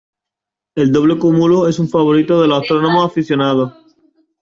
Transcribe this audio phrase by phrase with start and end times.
[0.75, 3.71] El Doble Cúmulo es un favorito de los astrónomos aficionados.